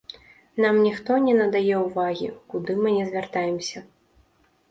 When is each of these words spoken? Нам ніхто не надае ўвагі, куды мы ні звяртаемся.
Нам 0.63 0.75
ніхто 0.85 1.17
не 1.25 1.33
надае 1.41 1.75
ўвагі, 1.81 2.29
куды 2.53 2.71
мы 2.85 2.93
ні 2.97 3.03
звяртаемся. 3.09 3.79